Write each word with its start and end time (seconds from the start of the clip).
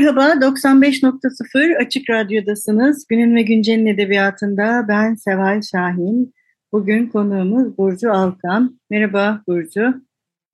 Merhaba, 0.00 0.46
95.0 0.46 1.76
Açık 1.76 2.10
Radyo'dasınız. 2.10 3.06
Günün 3.08 3.36
ve 3.36 3.42
Güncel'in 3.42 3.86
edebiyatında 3.86 4.84
ben 4.88 5.14
Seval 5.14 5.62
Şahin. 5.62 6.34
Bugün 6.72 7.06
konuğumuz 7.06 7.78
Burcu 7.78 8.12
Alkan. 8.12 8.80
Merhaba 8.90 9.42
Burcu. 9.48 10.02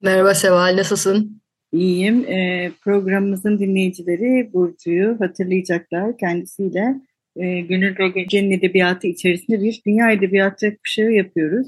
Merhaba 0.01 0.33
Seval, 0.33 0.77
nasılsın? 0.77 1.41
İyiyim. 1.71 2.25
E, 2.25 2.71
programımızın 2.81 3.59
dinleyicileri 3.59 4.53
Burcu'yu 4.53 5.17
hatırlayacaklar. 5.19 6.17
Kendisiyle 6.17 6.95
e, 7.35 7.61
Günün 7.61 7.95
ve 7.99 8.07
Güncel'in 8.07 8.51
edebiyatı 8.51 9.07
içerisinde 9.07 9.61
bir 9.61 9.81
dünya 9.85 10.11
edebiyatı 10.11 10.77
kuşağı 10.77 11.11
yapıyoruz. 11.11 11.67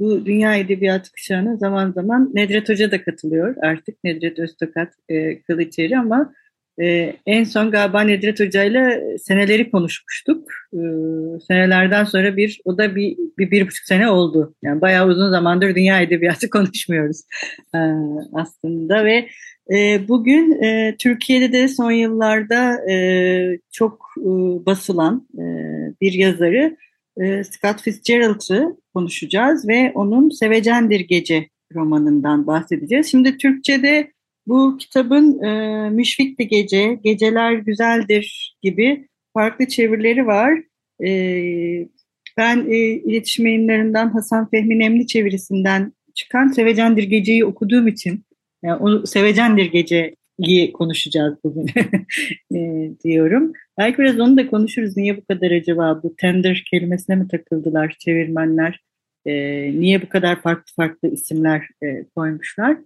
Bu 0.00 0.26
dünya 0.26 0.56
edebiyatı 0.56 1.12
kuşağına 1.12 1.56
zaman 1.56 1.92
zaman 1.92 2.30
Nedret 2.34 2.68
Hoca 2.68 2.90
da 2.90 3.02
katılıyor 3.02 3.56
artık. 3.62 4.04
Nedret 4.04 4.38
Öztokat 4.38 4.92
e, 5.08 5.42
Kılıçeri 5.42 5.98
ama 5.98 6.32
ee, 6.82 7.16
en 7.26 7.44
son 7.44 7.70
galiba 7.70 8.00
Nedret 8.00 8.40
Hoca 8.40 8.64
ile 8.64 9.02
seneleri 9.18 9.70
konuşmuştuk. 9.70 10.48
Ee, 10.72 10.78
senelerden 11.48 12.04
sonra 12.04 12.36
bir, 12.36 12.60
o 12.64 12.78
da 12.78 12.96
bir, 12.96 13.16
bir, 13.38 13.50
bir 13.50 13.66
buçuk 13.66 13.86
sene 13.86 14.10
oldu. 14.10 14.54
Yani 14.62 14.80
bayağı 14.80 15.08
uzun 15.08 15.30
zamandır 15.30 15.74
dünya 15.74 16.00
edebiyatı 16.00 16.50
konuşmuyoruz 16.50 17.20
ee, 17.74 17.78
aslında 18.32 19.04
ve 19.04 19.28
e, 19.72 20.08
bugün 20.08 20.62
e, 20.62 20.96
Türkiye'de 20.98 21.52
de 21.52 21.68
son 21.68 21.90
yıllarda 21.90 22.90
e, 22.90 23.58
çok 23.70 24.14
e, 24.18 24.30
basılan 24.66 25.28
e, 25.34 25.44
bir 26.00 26.12
yazarı 26.12 26.76
e, 27.20 27.44
Scott 27.44 27.82
Fitzgerald'ı 27.82 28.76
konuşacağız 28.94 29.68
ve 29.68 29.92
onun 29.94 30.30
Sevecendir 30.30 31.00
Gece 31.00 31.48
romanından 31.74 32.46
bahsedeceğiz. 32.46 33.10
Şimdi 33.10 33.36
Türkçe'de 33.36 34.12
bu 34.48 34.76
kitabın 34.78 35.42
e, 35.42 35.90
Müşfik 35.90 36.50
Gece, 36.50 36.98
Geceler 37.04 37.52
Güzeldir 37.52 38.56
gibi 38.62 39.08
farklı 39.34 39.68
çevirileri 39.68 40.26
var. 40.26 40.62
E, 41.06 41.10
ben 42.36 42.66
e, 42.70 42.76
iletişim 42.78 43.46
yayınlarından 43.46 44.08
Hasan 44.10 44.50
Fehmi 44.50 44.78
Nemli 44.78 45.06
çevirisinden 45.06 45.92
çıkan 46.14 46.48
Sevecendir 46.48 47.02
Gece'yi 47.02 47.44
okuduğum 47.44 47.88
için 47.88 48.24
yani 48.62 48.82
o 48.82 49.06
Sevecendir 49.06 49.66
Gece'yi 49.66 50.72
konuşacağız 50.72 51.34
bugün 51.44 51.66
e, 52.54 52.90
diyorum. 53.04 53.52
Belki 53.78 53.98
biraz 53.98 54.20
onu 54.20 54.36
da 54.36 54.46
konuşuruz. 54.46 54.96
Niye 54.96 55.16
bu 55.16 55.24
kadar 55.24 55.50
acaba 55.50 56.00
bu 56.02 56.14
tender 56.16 56.64
kelimesine 56.70 57.16
mi 57.16 57.28
takıldılar 57.28 57.96
çevirmenler? 57.98 58.80
E, 59.26 59.32
niye 59.80 60.02
bu 60.02 60.08
kadar 60.08 60.42
farklı 60.42 60.72
farklı 60.76 61.08
isimler 61.08 61.68
e, 61.82 62.04
koymuşlar? 62.16 62.78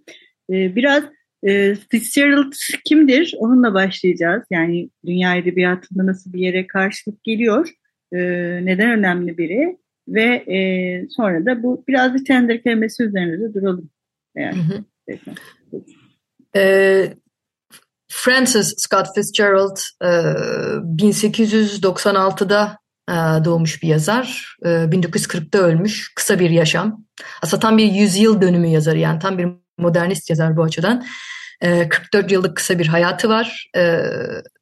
E, 0.49 0.75
biraz 0.75 1.03
e, 1.47 1.75
Fitzgerald 1.75 2.53
kimdir? 2.85 3.33
Onunla 3.37 3.73
başlayacağız. 3.73 4.43
Yani 4.51 4.89
dünya 5.05 5.35
edebiyatında 5.35 6.05
nasıl 6.05 6.33
bir 6.33 6.39
yere 6.39 6.67
karşılık 6.67 7.23
geliyor? 7.23 7.69
E, 8.13 8.19
neden 8.65 8.89
önemli 8.89 9.37
biri? 9.37 9.77
Ve 10.07 10.23
e, 10.23 10.57
sonra 11.09 11.45
da 11.45 11.63
bu 11.63 11.83
biraz 11.87 12.13
bir 12.13 12.25
tender 12.25 12.63
kelimesi 12.63 13.03
üzerinde 13.03 13.39
de 13.39 13.53
duralım. 13.53 13.89
Yani, 14.35 14.55
hı 14.55 14.61
hı. 14.61 14.83
E, 16.55 17.13
Francis 18.11 18.73
Scott 18.77 19.07
Fitzgerald 19.15 19.77
e, 20.01 20.05
1896'da 20.05 22.77
e, 23.09 23.13
doğmuş 23.45 23.83
bir 23.83 23.87
yazar. 23.87 24.57
E, 24.65 24.69
1940'da 24.69 25.57
ölmüş. 25.57 26.13
Kısa 26.15 26.39
bir 26.39 26.49
yaşam. 26.49 27.05
Aslında 27.41 27.59
tam 27.59 27.77
bir 27.77 27.91
yüzyıl 27.91 28.41
dönümü 28.41 28.67
yazarı 28.67 28.99
yani 28.99 29.19
tam 29.19 29.37
bir 29.37 29.47
modernist 29.77 30.29
yazar 30.29 30.57
bu 30.57 30.63
açıdan. 30.63 31.05
44 31.63 32.31
ee, 32.31 32.33
yıllık 32.33 32.57
kısa 32.57 32.79
bir 32.79 32.87
hayatı 32.87 33.29
var. 33.29 33.69
E, 33.75 33.99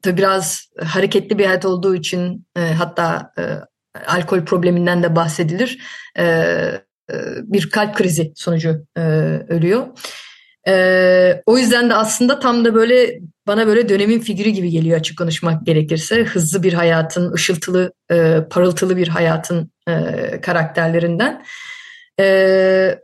tabii 0.02 0.18
biraz 0.18 0.70
hareketli 0.80 1.38
bir 1.38 1.46
hayat 1.46 1.66
olduğu 1.66 1.96
için 1.96 2.48
e, 2.58 2.60
hatta 2.60 3.34
e, 3.40 3.44
alkol 4.08 4.46
probleminden 4.46 5.04
de 5.04 5.16
bahsedilir. 5.16 5.78
E, 6.18 6.24
e, 6.26 6.82
bir 7.44 7.70
kalp 7.70 7.96
krizi 7.96 8.32
sonucu 8.36 8.86
ölüyor. 9.50 9.88
O 11.46 11.58
yüzden 11.58 11.90
de 11.90 11.94
aslında 11.94 12.40
tam 12.40 12.66
da 12.66 12.76
böyle 12.76 13.20
bana 13.48 13.68
böyle 13.68 13.90
dönemin 13.90 14.20
figürü 14.20 14.50
gibi 14.50 14.70
geliyor 14.70 15.00
açık 15.00 15.18
konuşmak 15.18 15.66
gerekirse. 15.66 16.24
Hızlı 16.24 16.64
bir 16.64 16.74
hayatın, 16.74 17.34
ışıltılı, 17.34 17.94
e, 18.12 18.38
parıltılı 18.50 18.98
bir 18.98 19.08
hayatın 19.08 19.72
karakterlerinden. 20.42 21.44
E, 22.20 23.00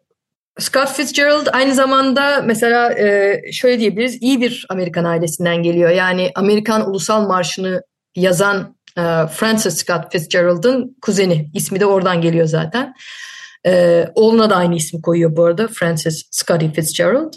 Scott 0.60 0.90
Fitzgerald 0.90 1.48
aynı 1.54 1.76
zamanda 1.76 2.42
mesela 2.42 3.00
e, 3.00 3.42
şöyle 3.52 3.80
diyebiliriz 3.80 4.18
iyi 4.22 4.42
bir 4.42 4.66
Amerikan 4.70 5.04
ailesinden 5.04 5.64
geliyor. 5.64 5.90
Yani 5.90 6.32
Amerikan 6.36 6.90
Ulusal 6.90 7.28
Marşı'nı 7.28 7.82
yazan 8.16 8.76
e, 8.98 9.02
Francis 9.28 9.78
Scott 9.78 10.12
Fitzgerald'ın 10.12 10.98
kuzeni. 11.02 11.50
İsmi 11.54 11.80
de 11.80 11.86
oradan 11.86 12.22
geliyor 12.22 12.46
zaten. 12.46 12.94
E, 13.66 14.06
oğluna 14.16 14.50
da 14.50 14.56
aynı 14.56 14.76
ismi 14.76 15.02
koyuyor 15.02 15.36
bu 15.36 15.46
arada 15.46 15.68
Francis 15.68 16.24
Scotty 16.32 16.68
Fitzgerald. 16.68 17.34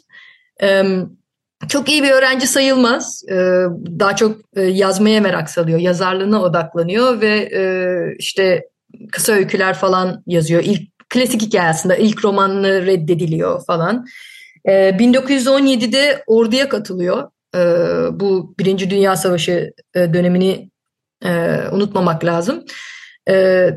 E, 0.62 0.84
çok 1.68 1.88
iyi 1.88 2.02
bir 2.02 2.10
öğrenci 2.10 2.46
sayılmaz. 2.46 3.22
E, 3.28 3.34
daha 3.98 4.16
çok 4.16 4.36
e, 4.56 4.62
yazmaya 4.62 5.20
merak 5.20 5.50
salıyor. 5.50 5.78
Yazarlığına 5.78 6.42
odaklanıyor 6.42 7.20
ve 7.20 7.48
e, 7.54 7.62
işte 8.18 8.64
kısa 9.12 9.32
öyküler 9.32 9.74
falan 9.74 10.22
yazıyor. 10.26 10.62
İlk 10.64 10.99
klasik 11.10 11.42
hikayesinde 11.42 11.98
ilk 11.98 12.24
romanını 12.24 12.86
reddediliyor 12.86 13.64
falan. 13.64 14.06
E, 14.64 14.72
ee, 14.72 14.90
1917'de 14.90 16.24
orduya 16.26 16.68
katılıyor. 16.68 17.30
E, 17.54 17.60
bu 18.20 18.54
Birinci 18.58 18.90
Dünya 18.90 19.16
Savaşı 19.16 19.72
e, 19.94 20.14
dönemini 20.14 20.70
e, 21.24 21.58
unutmamak 21.72 22.24
lazım. 22.24 22.64
E, 23.30 23.68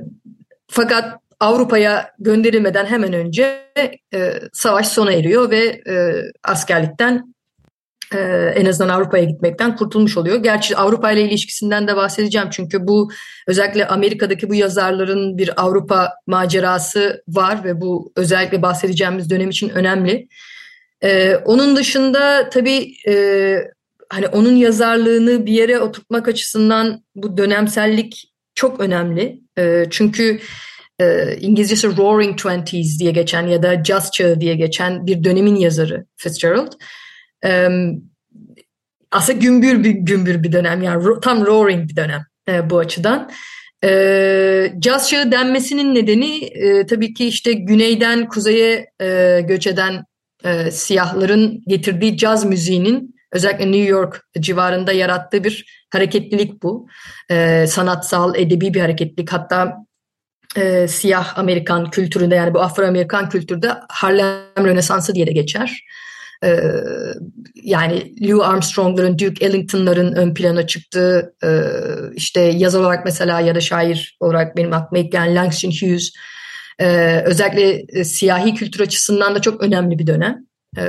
fakat 0.67 1.19
Avrupa'ya 1.39 2.11
gönderilmeden 2.19 2.85
hemen 2.85 3.13
önce 3.13 3.71
e, 4.13 4.33
savaş 4.53 4.87
sona 4.87 5.11
eriyor 5.11 5.49
ve 5.49 5.81
e, 5.87 6.23
askerlikten 6.43 7.33
e, 8.15 8.53
en 8.55 8.65
azından 8.65 8.89
Avrupa'ya 8.89 9.23
gitmekten 9.23 9.75
kurtulmuş 9.75 10.17
oluyor. 10.17 10.43
Gerçi 10.43 10.77
Avrupa 10.77 11.11
ile 11.11 11.21
ilişkisinden 11.21 11.87
de 11.87 11.95
bahsedeceğim 11.95 12.47
çünkü 12.51 12.87
bu 12.87 13.11
özellikle 13.47 13.87
Amerika'daki 13.87 14.49
bu 14.49 14.55
yazarların 14.55 15.37
bir 15.37 15.61
Avrupa 15.63 16.09
macerası 16.27 17.23
var 17.27 17.63
ve 17.63 17.81
bu 17.81 18.11
özellikle 18.15 18.61
bahsedeceğimiz 18.61 19.29
dönem 19.29 19.49
için 19.49 19.69
önemli. 19.69 20.27
E, 21.01 21.35
onun 21.35 21.75
dışında 21.75 22.49
tabii 22.49 22.93
e, 23.07 23.55
hani 24.09 24.27
onun 24.27 24.55
yazarlığını 24.55 25.45
bir 25.45 25.53
yere 25.53 25.79
oturtmak 25.79 26.27
açısından 26.27 27.03
bu 27.15 27.37
dönemsellik 27.37 28.33
çok 28.55 28.79
önemli. 28.79 29.43
Çünkü 29.89 30.39
e, 30.99 31.35
İngilizcesi 31.39 31.97
Roaring 31.97 32.37
Twenties 32.37 32.99
diye 32.99 33.11
geçen 33.11 33.47
ya 33.47 33.63
da 33.63 33.83
Jazz 33.83 34.11
Çağı 34.11 34.41
diye 34.41 34.55
geçen 34.55 35.07
bir 35.07 35.23
dönemin 35.23 35.55
yazarı 35.55 36.05
Fitzgerald. 36.15 36.71
Aslında 39.13 39.39
gümbür 39.39 39.83
bir 39.83 39.89
gümbür 39.89 40.43
bir 40.43 40.51
dönem 40.51 40.81
yani 40.81 41.05
tam 41.21 41.45
roaring 41.45 41.89
bir 41.89 41.95
dönem 41.95 42.25
e, 42.47 42.69
bu 42.69 42.77
açıdan. 42.77 43.29
E, 43.83 44.73
caz 44.79 45.09
çağı 45.09 45.31
denmesinin 45.31 45.95
nedeni 45.95 46.43
e, 46.43 46.85
tabii 46.85 47.13
ki 47.13 47.27
işte 47.27 47.53
güneyden 47.53 48.27
kuzeye 48.27 48.91
e, 49.01 49.41
göç 49.47 49.67
eden 49.67 50.03
e, 50.45 50.71
siyahların 50.71 51.63
getirdiği 51.67 52.17
caz 52.17 52.45
müziğinin 52.45 53.15
özellikle 53.31 53.65
New 53.65 53.89
York 53.89 54.21
civarında 54.39 54.91
yarattığı 54.91 55.43
bir 55.43 55.85
hareketlilik 55.89 56.63
bu. 56.63 56.87
E, 57.29 57.67
sanatsal, 57.67 58.35
edebi 58.35 58.73
bir 58.73 58.81
hareketlilik. 58.81 59.33
Hatta 59.33 59.75
e, 60.57 60.87
siyah 60.87 61.37
Amerikan 61.37 61.89
kültüründe 61.89 62.35
yani 62.35 62.53
bu 62.53 62.61
Afro-Amerikan 62.61 63.29
kültürde 63.29 63.73
Harlem 63.89 64.65
Rönesansı 64.65 65.15
diye 65.15 65.27
de 65.27 65.31
geçer. 65.31 65.83
Ee, 66.43 66.59
yani 67.55 68.13
Louis 68.21 68.43
Armstrong'ların, 68.43 69.19
Duke 69.19 69.45
Ellington'ların 69.45 70.13
ön 70.13 70.33
plana 70.33 70.67
çıktığı 70.67 71.35
e, 71.43 71.49
işte 72.15 72.41
yazar 72.41 72.79
olarak 72.79 73.05
mesela 73.05 73.39
ya 73.39 73.55
da 73.55 73.61
şair 73.61 74.17
olarak 74.19 74.57
benim 74.57 74.73
aklıma 74.73 75.03
ilk 75.03 75.11
gelen 75.11 75.35
Langston 75.35 75.71
Hughes 75.71 76.13
Ee, 76.79 77.21
özellikle 77.25 77.85
e, 77.99 78.03
siyahi 78.03 78.53
kültür 78.55 78.79
açısından 78.79 79.35
da 79.35 79.41
çok 79.41 79.63
önemli 79.63 79.99
bir 79.99 80.07
dönem. 80.07 80.45
Ee, 80.77 80.83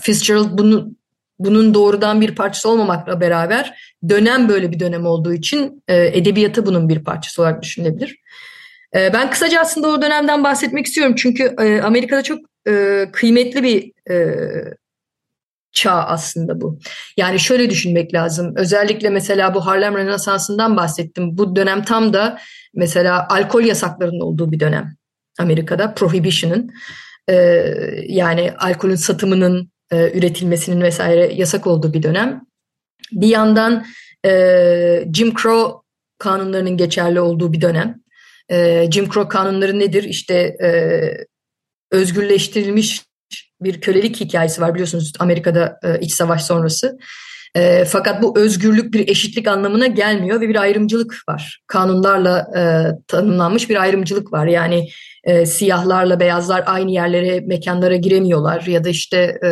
Fitzgerald 0.00 0.58
bunu, 0.58 0.90
bunun 1.38 1.74
doğrudan 1.74 2.20
bir 2.20 2.34
parçası 2.34 2.68
olmamakla 2.68 3.20
beraber 3.20 3.78
dönem 4.08 4.48
böyle 4.48 4.72
bir 4.72 4.80
dönem 4.80 5.06
olduğu 5.06 5.32
için 5.32 5.82
e, 5.88 6.18
edebiyatı 6.18 6.66
bunun 6.66 6.88
bir 6.88 7.04
parçası 7.04 7.42
olarak 7.42 7.62
düşünülebilir. 7.62 8.16
E, 8.94 9.12
ben 9.12 9.30
kısaca 9.30 9.60
aslında 9.60 9.88
o 9.88 10.02
dönemden 10.02 10.44
bahsetmek 10.44 10.86
istiyorum 10.86 11.14
çünkü 11.18 11.54
e, 11.60 11.80
Amerika'da 11.80 12.22
çok 12.22 12.38
e, 12.68 13.06
kıymetli 13.12 13.62
bir 13.62 13.92
e, 14.14 14.36
çağ 15.72 15.92
aslında 15.92 16.60
bu. 16.60 16.78
Yani 17.16 17.40
şöyle 17.40 17.70
düşünmek 17.70 18.14
lazım. 18.14 18.52
Özellikle 18.56 19.10
mesela 19.10 19.54
bu 19.54 19.66
Harlem 19.66 19.96
Rönesansı'ndan 19.96 20.76
bahsettim. 20.76 21.38
Bu 21.38 21.56
dönem 21.56 21.82
tam 21.82 22.12
da 22.12 22.38
mesela 22.74 23.26
alkol 23.30 23.62
yasaklarının 23.62 24.20
olduğu 24.20 24.52
bir 24.52 24.60
dönem 24.60 24.96
Amerika'da. 25.38 25.94
Prohibition'ın 25.94 26.70
e, 27.28 27.34
yani 28.06 28.52
alkolün 28.58 28.94
satımının, 28.94 29.70
e, 29.90 30.18
üretilmesinin 30.18 30.80
vesaire 30.80 31.32
yasak 31.34 31.66
olduğu 31.66 31.92
bir 31.92 32.02
dönem. 32.02 32.40
Bir 33.12 33.28
yandan 33.28 33.84
e, 34.26 35.04
Jim 35.14 35.34
Crow 35.34 35.78
kanunlarının 36.18 36.76
geçerli 36.76 37.20
olduğu 37.20 37.52
bir 37.52 37.60
dönem. 37.60 38.00
E, 38.48 38.88
Jim 38.90 39.10
Crow 39.10 39.28
kanunları 39.28 39.78
nedir? 39.78 40.04
İşte 40.04 40.34
e, 40.62 40.68
özgürleştirilmiş 41.90 43.04
bir 43.60 43.80
kölelik 43.80 44.20
hikayesi 44.20 44.60
var 44.60 44.74
biliyorsunuz 44.74 45.12
Amerika'da 45.18 45.78
e, 45.82 46.00
iç 46.00 46.12
savaş 46.12 46.44
sonrası. 46.44 46.98
E, 47.54 47.84
fakat 47.84 48.22
bu 48.22 48.38
özgürlük 48.38 48.94
bir 48.94 49.08
eşitlik 49.08 49.48
anlamına 49.48 49.86
gelmiyor 49.86 50.40
ve 50.40 50.48
bir 50.48 50.56
ayrımcılık 50.56 51.22
var. 51.28 51.60
Kanunlarla 51.66 52.38
e, 52.56 52.62
tanımlanmış 53.06 53.70
bir 53.70 53.82
ayrımcılık 53.82 54.32
var. 54.32 54.46
Yani 54.46 54.88
e, 55.24 55.46
siyahlarla 55.46 56.20
beyazlar 56.20 56.62
aynı 56.66 56.90
yerlere, 56.90 57.40
mekanlara 57.40 57.96
giremiyorlar 57.96 58.62
ya 58.62 58.84
da 58.84 58.88
işte 58.88 59.38
e, 59.44 59.48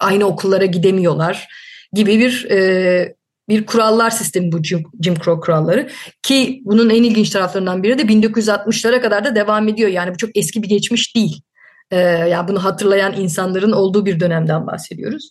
aynı 0.00 0.24
okullara 0.24 0.64
gidemiyorlar 0.64 1.48
gibi 1.92 2.18
bir 2.18 2.50
e, 2.50 3.14
bir 3.48 3.66
kurallar 3.66 4.10
sistemi 4.10 4.52
bu 4.52 4.62
Jim, 4.62 4.82
Jim 5.00 5.14
Crow 5.14 5.40
kuralları 5.40 5.88
ki 6.22 6.62
bunun 6.64 6.90
en 6.90 7.02
ilginç 7.02 7.30
taraflarından 7.30 7.82
biri 7.82 7.98
de 7.98 8.02
1960'lara 8.02 9.00
kadar 9.00 9.24
da 9.24 9.34
devam 9.34 9.68
ediyor. 9.68 9.90
Yani 9.90 10.14
bu 10.14 10.16
çok 10.16 10.36
eski 10.36 10.62
bir 10.62 10.68
geçmiş 10.68 11.16
değil. 11.16 11.42
Ee, 11.90 11.98
yani 11.98 12.48
bunu 12.48 12.64
hatırlayan 12.64 13.14
insanların 13.20 13.72
olduğu 13.72 14.06
bir 14.06 14.20
dönemden 14.20 14.66
bahsediyoruz. 14.66 15.30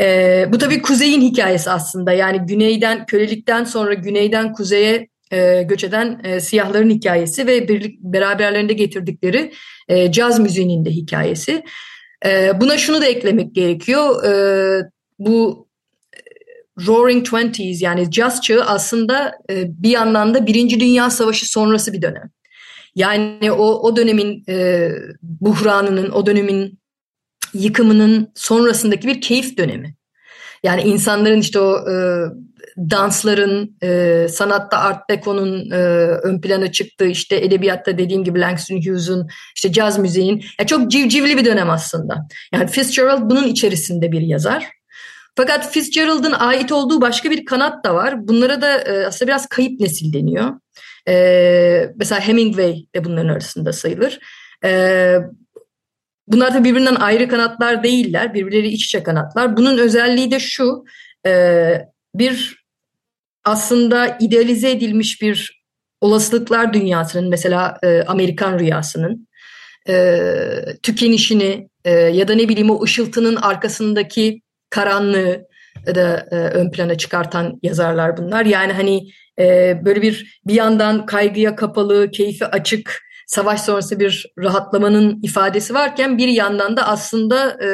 Ee, 0.00 0.46
bu 0.52 0.58
tabii 0.58 0.82
kuzeyin 0.82 1.20
hikayesi 1.20 1.70
aslında. 1.70 2.12
Yani 2.12 2.40
güneyden 2.46 3.06
kölelikten 3.06 3.64
sonra 3.64 3.94
güneyden 3.94 4.52
kuzeye 4.52 5.08
e, 5.30 5.62
göç 5.62 5.84
eden 5.84 6.20
e, 6.24 6.40
siyahların 6.40 6.90
hikayesi 6.90 7.46
ve 7.46 7.68
bir, 7.68 7.96
beraberlerinde 8.00 8.72
getirdikleri 8.72 9.52
e, 9.88 10.12
caz 10.12 10.38
müziğinin 10.38 10.84
de 10.84 10.90
hikayesi. 10.90 11.62
E, 12.26 12.60
buna 12.60 12.78
şunu 12.78 13.00
da 13.00 13.06
eklemek 13.06 13.54
gerekiyor. 13.54 14.24
E, 14.24 14.32
bu 15.18 15.65
Roaring 16.86 17.24
Twenties 17.26 17.82
yani 17.82 18.10
caz 18.10 18.42
çağı 18.42 18.64
aslında 18.64 19.32
e, 19.50 19.64
bir 19.82 19.90
yandan 19.90 20.34
da 20.34 20.46
Birinci 20.46 20.80
Dünya 20.80 21.10
Savaşı 21.10 21.50
sonrası 21.50 21.92
bir 21.92 22.02
dönem. 22.02 22.30
Yani 22.94 23.52
o, 23.52 23.64
o 23.64 23.96
dönemin 23.96 24.44
e, 24.48 24.90
buhranının, 25.22 26.10
o 26.10 26.26
dönemin 26.26 26.78
yıkımının 27.54 28.32
sonrasındaki 28.34 29.08
bir 29.08 29.20
keyif 29.20 29.56
dönemi. 29.58 29.94
Yani 30.62 30.82
insanların 30.82 31.40
işte 31.40 31.60
o 31.60 31.90
e, 31.90 31.94
dansların, 32.78 33.76
e, 33.82 34.26
sanatta 34.30 34.78
Art 34.78 35.10
Deco'nun 35.10 35.70
e, 35.70 35.76
ön 36.22 36.40
plana 36.40 36.72
çıktığı, 36.72 37.06
işte 37.06 37.36
edebiyatta 37.36 37.98
dediğim 37.98 38.24
gibi 38.24 38.40
Langston 38.40 38.76
Hughes'un, 38.76 39.28
işte 39.56 39.72
caz 39.72 39.98
müziğin, 39.98 40.44
yani 40.58 40.66
çok 40.66 40.90
civcivli 40.90 41.36
bir 41.36 41.44
dönem 41.44 41.70
aslında. 41.70 42.28
Yani 42.52 42.66
Fitzgerald 42.66 43.30
bunun 43.30 43.48
içerisinde 43.48 44.12
bir 44.12 44.20
yazar. 44.20 44.75
Fakat 45.36 45.72
Fitzgerald'ın 45.72 46.32
ait 46.32 46.72
olduğu 46.72 47.00
başka 47.00 47.30
bir 47.30 47.44
kanat 47.44 47.84
da 47.84 47.94
var. 47.94 48.28
Bunlara 48.28 48.62
da 48.62 48.78
e, 48.78 49.06
aslında 49.06 49.28
biraz 49.28 49.46
kayıp 49.48 49.80
nesil 49.80 50.12
deniyor. 50.12 50.60
E, 51.08 51.92
mesela 51.96 52.20
Hemingway 52.20 52.86
de 52.94 53.04
bunların 53.04 53.28
arasında 53.28 53.72
sayılır. 53.72 54.20
E, 54.64 55.14
bunlar 56.28 56.54
da 56.54 56.64
birbirinden 56.64 56.94
ayrı 56.94 57.28
kanatlar 57.28 57.82
değiller. 57.82 58.34
Birbirleri 58.34 58.68
iç 58.68 58.84
içe 58.84 59.02
kanatlar. 59.02 59.56
Bunun 59.56 59.78
özelliği 59.78 60.30
de 60.30 60.40
şu. 60.40 60.84
Bir 62.14 62.64
aslında 63.44 64.16
idealize 64.20 64.70
edilmiş 64.70 65.22
bir 65.22 65.62
olasılıklar 66.00 66.72
dünyasının 66.72 67.30
mesela 67.30 67.78
Amerikan 68.06 68.58
rüyasının 68.58 69.28
tükenişini 70.82 71.68
ya 72.12 72.28
da 72.28 72.34
ne 72.34 72.48
bileyim 72.48 72.70
o 72.70 72.82
ışıltının 72.82 73.36
arkasındaki 73.36 74.42
karanlığı 74.76 75.46
da 75.86 76.26
e, 76.30 76.36
ön 76.36 76.70
plana 76.70 76.98
çıkartan 76.98 77.58
yazarlar 77.62 78.16
bunlar. 78.16 78.44
Yani 78.44 78.72
hani 78.72 79.08
e, 79.38 79.74
böyle 79.84 80.02
bir 80.02 80.40
bir 80.46 80.54
yandan 80.54 81.06
kaygıya 81.06 81.56
kapalı, 81.56 82.10
keyfi 82.10 82.46
açık, 82.46 83.02
savaş 83.26 83.60
sonrası 83.60 84.00
bir 84.00 84.26
rahatlamanın 84.38 85.20
ifadesi 85.22 85.74
varken 85.74 86.18
bir 86.18 86.28
yandan 86.28 86.76
da 86.76 86.88
aslında 86.88 87.50
e, 87.50 87.68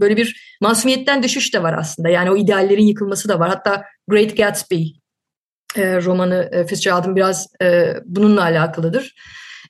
böyle 0.00 0.16
bir 0.16 0.56
masumiyetten 0.60 1.22
düşüş 1.22 1.54
de 1.54 1.62
var 1.62 1.74
aslında. 1.78 2.08
Yani 2.08 2.30
o 2.30 2.36
ideallerin 2.36 2.86
yıkılması 2.86 3.28
da 3.28 3.38
var. 3.38 3.48
Hatta 3.48 3.84
Great 4.08 4.36
Gatsby 4.36 4.82
e, 5.76 6.02
romanı 6.02 6.48
e, 6.52 6.66
Fitzgerald'ın 6.66 7.16
biraz 7.16 7.46
e, 7.62 7.94
bununla 8.04 8.42
alakalıdır. 8.42 9.14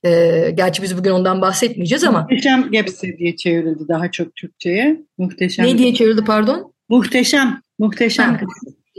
E, 0.04 0.50
gerçi 0.54 0.82
biz 0.82 0.98
bugün 0.98 1.10
ondan 1.10 1.40
bahsetmeyeceğiz 1.40 2.04
ama. 2.04 2.20
Muhteşem 2.20 2.70
Gatsby 2.72 3.10
diye 3.18 3.36
çevrildi 3.36 3.88
daha 3.88 4.10
çok 4.10 4.36
Türkçe'ye. 4.36 5.02
Muhteşem. 5.18 5.66
Ne 5.66 5.78
diye 5.78 5.94
çevrildi 5.94 6.24
pardon? 6.24 6.72
Muhteşem. 6.88 7.60
Muhteşem. 7.78 8.34
Ha, 8.34 8.40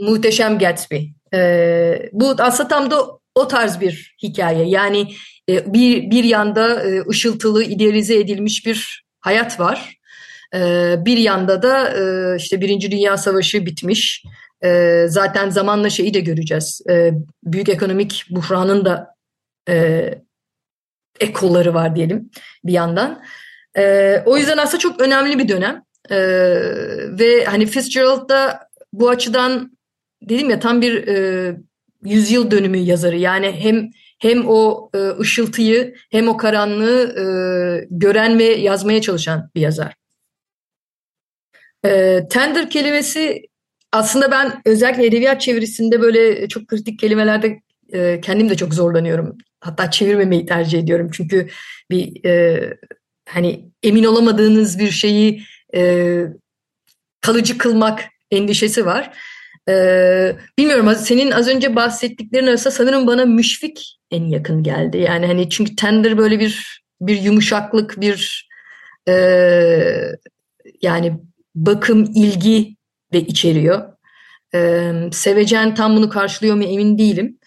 muhteşem 0.00 0.58
Gatsby. 0.58 0.96
E, 1.34 2.10
bu 2.12 2.34
aslında 2.38 2.68
tam 2.68 2.90
da 2.90 2.96
o 3.34 3.48
tarz 3.48 3.80
bir 3.80 4.16
hikaye. 4.22 4.68
Yani 4.68 5.08
e, 5.48 5.72
bir 5.74 6.10
bir 6.10 6.24
yanda 6.24 6.82
e, 6.82 7.02
ışıltılı, 7.08 7.64
idealize 7.64 8.18
edilmiş 8.18 8.66
bir 8.66 9.04
hayat 9.20 9.60
var. 9.60 9.96
E, 10.54 10.58
bir 11.04 11.16
yanda 11.16 11.62
da 11.62 11.88
e, 11.88 12.36
işte 12.36 12.60
Birinci 12.60 12.90
Dünya 12.90 13.16
Savaşı 13.16 13.66
bitmiş. 13.66 14.24
E, 14.64 15.04
zaten 15.08 15.50
zamanla 15.50 15.90
şeyi 15.90 16.14
de 16.14 16.20
göreceğiz. 16.20 16.82
E, 16.90 17.12
büyük 17.44 17.68
ekonomik 17.68 18.24
buhranın 18.30 18.84
da 18.84 19.14
e, 19.68 20.04
ekoları 21.20 21.74
var 21.74 21.96
diyelim 21.96 22.30
bir 22.64 22.72
yandan. 22.72 23.22
E, 23.78 24.16
o 24.26 24.36
yüzden 24.36 24.58
aslında 24.58 24.78
çok 24.78 25.00
önemli 25.00 25.38
bir 25.38 25.48
dönem. 25.48 25.82
E, 26.10 26.18
ve 27.18 27.44
hani 27.44 27.66
Fitzgerald 27.66 28.28
da 28.28 28.68
bu 28.92 29.08
açıdan 29.08 29.78
dedim 30.22 30.50
ya 30.50 30.60
tam 30.60 30.80
bir 30.80 31.08
e, 31.08 31.56
yüzyıl 32.04 32.50
dönümü 32.50 32.78
yazarı. 32.78 33.16
Yani 33.16 33.52
hem 33.52 33.90
hem 34.18 34.48
o 34.48 34.90
e, 34.94 34.98
ışıltıyı 35.20 35.94
hem 36.10 36.28
o 36.28 36.36
karanlığı 36.36 37.02
e, 37.02 37.24
gören 37.90 38.38
ve 38.38 38.44
yazmaya 38.44 39.00
çalışan 39.00 39.50
bir 39.54 39.60
yazar. 39.60 39.94
E, 41.84 42.20
tender 42.30 42.70
kelimesi 42.70 43.42
aslında 43.92 44.30
ben 44.30 44.62
özellikle 44.64 45.06
edebiyat 45.06 45.40
çevirisinde 45.40 46.00
böyle 46.00 46.48
çok 46.48 46.68
kritik 46.68 46.98
kelimelerde 46.98 47.60
e, 47.92 48.20
kendim 48.20 48.50
de 48.50 48.56
çok 48.56 48.74
zorlanıyorum. 48.74 49.38
Hatta 49.60 49.90
çevirmemeyi 49.90 50.46
tercih 50.46 50.78
ediyorum. 50.78 51.10
Çünkü 51.12 51.48
bir 51.90 52.24
e, 52.24 52.60
hani 53.28 53.70
emin 53.82 54.04
olamadığınız 54.04 54.78
bir 54.78 54.90
şeyi 54.90 55.42
e, 55.74 56.24
kalıcı 57.20 57.58
kılmak 57.58 58.04
endişesi 58.30 58.86
var. 58.86 59.12
Ee, 59.68 60.36
bilmiyorum 60.58 60.94
senin 60.94 61.30
az 61.30 61.48
önce 61.48 61.76
bahsettiklerin 61.76 62.46
arasında 62.46 62.70
sanırım 62.74 63.06
bana 63.06 63.24
müşfik 63.24 63.98
en 64.10 64.24
yakın 64.24 64.62
geldi. 64.62 64.98
Yani 64.98 65.26
hani 65.26 65.50
çünkü 65.50 65.76
tender 65.76 66.18
böyle 66.18 66.40
bir 66.40 66.80
bir 67.00 67.22
yumuşaklık, 67.22 68.00
bir 68.00 68.48
e, 69.08 69.12
yani 70.82 71.20
bakım, 71.54 72.04
ilgi 72.14 72.76
de 73.12 73.20
içeriyor. 73.20 73.92
E, 74.54 74.92
sevecen 75.12 75.74
tam 75.74 75.96
bunu 75.96 76.08
karşılıyor 76.08 76.56
mu 76.56 76.64
emin 76.64 76.98
değilim. 76.98 77.38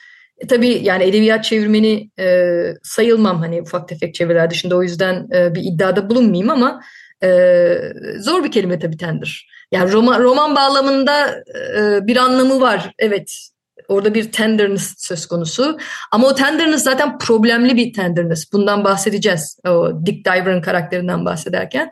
E, 0.44 0.48
tabii 0.48 0.80
yani 0.84 1.04
edebiyat 1.04 1.44
çevirmeni 1.44 2.10
e, 2.20 2.58
sayılmam 2.84 3.40
hani 3.40 3.62
ufak 3.62 3.88
tefek 3.88 4.16
çeviriler 4.16 4.50
dışında 4.50 4.76
o 4.76 4.84
yüzden 4.84 5.28
e, 5.36 5.56
bir 5.56 5.62
iddiada 5.64 6.10
bulunmayayım 6.10 6.50
ama 6.50 6.82
e, 7.24 7.78
zor 8.20 8.44
bir 8.44 8.52
kelime 8.52 8.80
tabii 8.80 8.98
tender. 8.98 9.48
Yani 9.72 9.92
roman, 9.92 10.24
roman 10.24 10.56
bağlamında 10.56 11.44
e, 11.78 12.08
bir 12.08 12.18
anlamı 12.18 12.62
var. 12.62 12.92
Evet 13.00 13.50
orada 13.88 14.14
bir 14.14 14.32
tenderness 14.32 14.94
söz 14.98 15.26
konusu. 15.26 15.78
Ama 16.12 16.28
o 16.28 16.36
tenderness 16.36 16.84
zaten 16.84 17.18
problemli 17.18 17.78
bir 17.78 17.94
tenderness. 17.94 18.54
Bundan 18.54 18.84
bahsedeceğiz. 18.84 19.60
O 19.68 20.06
Dick 20.06 20.26
Diver'ın 20.26 20.62
karakterinden 20.62 21.26
bahsederken. 21.26 21.92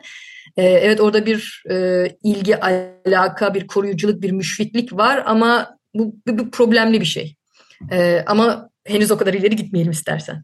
E, 0.56 0.62
evet 0.62 1.00
orada 1.00 1.26
bir 1.26 1.64
e, 1.70 2.06
ilgi, 2.22 2.56
alaka, 2.60 3.54
bir 3.54 3.66
koruyuculuk, 3.66 4.22
bir 4.22 4.30
müşfiklik 4.30 4.92
var 4.92 5.22
ama 5.26 5.76
bu, 5.94 6.14
bu, 6.26 6.38
bu 6.38 6.50
problemli 6.50 7.00
bir 7.00 7.06
şey. 7.06 7.36
E, 7.90 8.24
ama 8.26 8.70
henüz 8.84 9.10
o 9.10 9.16
kadar 9.16 9.34
ileri 9.34 9.56
gitmeyelim 9.56 9.92
istersen. 9.92 10.42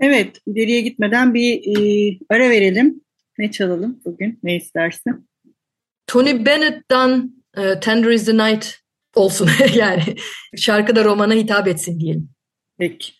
Evet, 0.00 0.38
ileriye 0.46 0.80
gitmeden 0.80 1.34
bir 1.34 1.52
e, 1.54 2.18
ara 2.28 2.50
verelim. 2.50 3.00
Ne 3.38 3.50
çalalım 3.50 4.00
bugün? 4.04 4.38
Ne 4.42 4.56
istersin? 4.56 5.28
Tony 6.06 6.46
Bennett'dan 6.46 7.34
e, 7.56 7.80
Tender 7.80 8.10
is 8.10 8.24
the 8.24 8.34
Night 8.34 8.74
olsun 9.14 9.48
yani. 9.74 10.02
Şarkı 10.56 10.96
da 10.96 11.04
romana 11.04 11.34
hitap 11.34 11.68
etsin 11.68 12.00
diyelim. 12.00 12.30
Peki. 12.78 13.12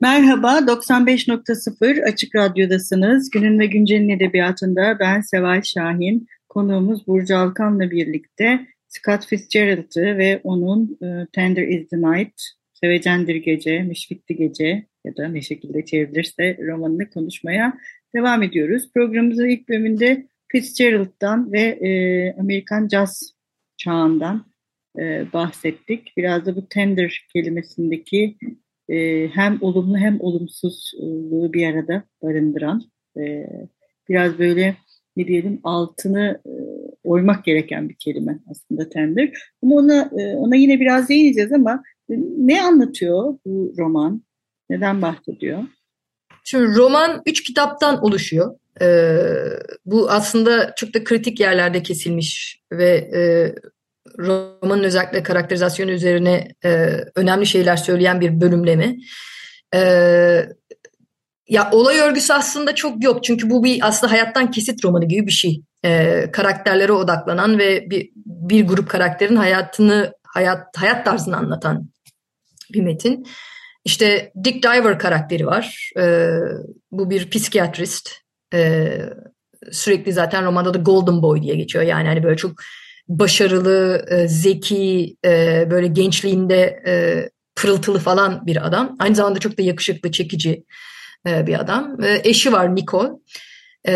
Merhaba, 0.00 0.58
95.0 0.58 2.04
Açık 2.04 2.34
Radyo'dasınız. 2.34 3.30
Günün 3.30 3.58
ve 3.58 3.66
Güncel'in 3.66 4.08
edebiyatında 4.08 4.96
ben 5.00 5.20
Seval 5.20 5.62
Şahin. 5.62 6.26
Konuğumuz 6.48 7.06
Burcu 7.06 7.36
Alkan'la 7.36 7.90
birlikte 7.90 8.66
Scott 8.88 9.26
Fitzgerald'ı 9.26 10.18
ve 10.18 10.40
onun 10.44 10.98
e, 11.02 11.26
Tender 11.32 11.62
is 11.62 11.88
the 11.88 11.96
Night, 11.96 12.42
Sevecendir 12.82 13.36
Gece, 13.36 13.82
Müşfikti 13.82 14.36
Gece 14.36 14.86
ya 15.04 15.16
da 15.16 15.28
ne 15.28 15.42
şekilde 15.42 15.84
çevrilirse 15.84 16.58
romanını 16.66 17.10
konuşmaya 17.10 17.78
devam 18.14 18.42
ediyoruz. 18.42 18.90
Programımızın 18.94 19.48
ilk 19.48 19.68
bölümünde 19.68 20.26
Fitzgerald'dan 20.48 21.52
ve 21.52 21.60
e, 21.60 21.90
Amerikan 22.40 22.88
Jazz 22.88 23.34
çağından 23.76 24.46
e, 24.98 25.32
bahsettik. 25.32 26.12
Biraz 26.16 26.46
da 26.46 26.56
bu 26.56 26.68
tender 26.68 27.26
kelimesindeki 27.32 28.36
e, 28.88 29.28
hem 29.28 29.58
olumlu 29.60 29.98
hem 29.98 30.20
olumsuzluğu 30.20 31.52
bir 31.52 31.66
arada 31.66 32.04
barındıran 32.22 32.82
e, 33.16 33.46
biraz 34.08 34.38
böyle 34.38 34.76
ne 35.16 35.26
diyelim 35.26 35.60
altını 35.64 36.40
e, 36.46 36.52
oymak 37.04 37.44
gereken 37.44 37.88
bir 37.88 37.94
kelime 37.94 38.38
aslında 38.50 38.88
tender. 38.88 39.32
Ama 39.62 39.74
ona 39.74 40.10
e, 40.18 40.34
ona 40.36 40.56
yine 40.56 40.80
biraz 40.80 41.08
değineceğiz 41.08 41.52
ama 41.52 41.82
ne 42.38 42.62
anlatıyor 42.62 43.34
bu 43.46 43.74
roman? 43.78 44.22
Neden 44.70 45.02
bahsediyor? 45.02 45.62
Şimdi 46.44 46.76
roman 46.76 47.22
üç 47.26 47.42
kitaptan 47.42 48.04
oluşuyor. 48.04 48.54
Ee, 48.82 49.20
bu 49.84 50.10
aslında 50.10 50.74
çok 50.76 50.94
da 50.94 51.04
kritik 51.04 51.40
yerlerde 51.40 51.82
kesilmiş 51.82 52.60
ve 52.72 52.88
e, 52.88 53.20
romanın 54.18 54.84
özellikle 54.84 55.22
karakterizasyonu 55.22 55.90
üzerine 55.90 56.48
e, 56.64 57.00
önemli 57.14 57.46
şeyler 57.46 57.76
söyleyen 57.76 58.20
bir 58.20 58.40
bölümleme. 58.40 58.96
E, 59.74 59.80
ya 61.48 61.70
olay 61.72 61.98
örgüsü 61.98 62.32
aslında 62.32 62.74
çok 62.74 63.04
yok 63.04 63.24
çünkü 63.24 63.50
bu 63.50 63.64
bir 63.64 63.88
aslında 63.88 64.12
hayattan 64.12 64.50
kesit 64.50 64.84
romanı 64.84 65.04
gibi 65.08 65.26
bir 65.26 65.32
şey. 65.32 65.62
E, 65.84 66.24
karakterlere 66.32 66.92
odaklanan 66.92 67.58
ve 67.58 67.90
bir, 67.90 68.10
bir 68.16 68.66
grup 68.66 68.88
karakterin 68.88 69.36
hayatını 69.36 70.12
hayat 70.22 70.76
hayat 70.76 71.04
tarzını 71.04 71.36
anlatan 71.36 71.90
bir 72.74 72.82
metin. 72.82 73.26
İşte 73.84 74.32
Dick 74.44 74.62
Diver 74.62 74.98
karakteri 74.98 75.46
var. 75.46 75.90
E, 75.98 76.30
bu 76.90 77.10
bir 77.10 77.30
psikiyatrist. 77.30 78.10
E, 78.54 78.90
sürekli 79.72 80.12
zaten 80.12 80.44
romanda 80.44 80.74
da 80.74 80.78
Golden 80.78 81.22
Boy 81.22 81.42
diye 81.42 81.54
geçiyor. 81.54 81.84
Yani 81.84 82.08
hani 82.08 82.22
böyle 82.22 82.36
çok 82.36 82.52
başarılı, 83.08 84.06
e, 84.10 84.28
zeki, 84.28 85.16
e, 85.24 85.66
böyle 85.70 85.86
gençliğinde 85.86 86.82
e, 86.86 87.24
pırıltılı 87.56 87.98
falan 87.98 88.46
bir 88.46 88.66
adam. 88.66 88.96
Aynı 88.98 89.14
zamanda 89.14 89.38
çok 89.38 89.58
da 89.58 89.62
yakışıklı, 89.62 90.10
çekici 90.12 90.64
e, 91.28 91.46
bir 91.46 91.60
adam. 91.60 92.04
E, 92.04 92.20
eşi 92.24 92.52
var 92.52 92.76
Nicole. 92.76 93.10
E, 93.88 93.94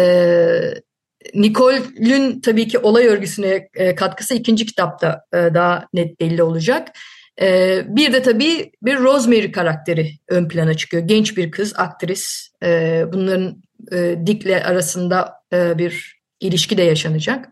Nicole'ün 1.35 2.41
tabii 2.41 2.69
ki 2.69 2.79
olay 2.79 3.07
örgüsüne 3.07 3.69
e, 3.75 3.95
katkısı 3.95 4.35
ikinci 4.35 4.67
kitapta 4.67 5.21
e, 5.33 5.37
daha 5.37 5.89
net 5.93 6.21
belli 6.21 6.43
olacak. 6.43 6.89
E, 7.41 7.81
bir 7.89 8.13
de 8.13 8.23
tabii 8.23 8.73
bir 8.83 8.99
Rosemary 8.99 9.53
karakteri 9.53 10.11
ön 10.29 10.49
plana 10.49 10.75
çıkıyor. 10.75 11.03
Genç 11.03 11.37
bir 11.37 11.51
kız, 11.51 11.73
aktris. 11.77 12.49
E, 12.63 13.05
bunların 13.13 13.63
e, 13.93 14.17
Dick'le 14.27 14.67
arasında 14.67 15.33
e, 15.53 15.79
bir 15.79 16.21
ilişki 16.41 16.77
de 16.77 16.83
yaşanacak. 16.83 17.49